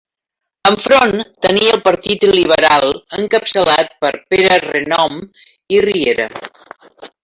Enfront 0.69 1.13
tenia 1.47 1.75
el 1.75 1.83
Partit 1.83 2.25
Liberal, 2.37 2.89
encapçalat 3.21 3.95
per 4.05 4.13
Pere 4.35 4.61
Renom 4.69 5.17
i 5.79 5.87
Riera. 5.91 6.31